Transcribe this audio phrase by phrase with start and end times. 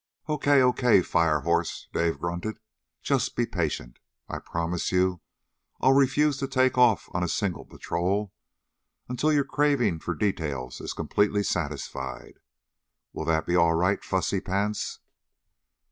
[0.27, 2.57] "Okay, okay, fire horse!" Dave grunted.
[3.03, 3.99] "Just be patient.
[4.27, 5.21] I promise you,
[5.79, 8.33] I'll refuse to take off on a single patrol
[9.07, 12.39] until your craving for details is completely satisfied.
[13.13, 15.01] Will that be all right, fussy pants?"